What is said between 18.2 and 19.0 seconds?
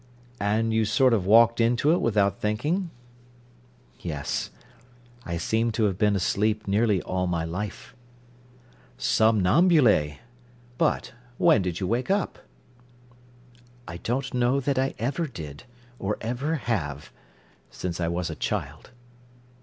a child."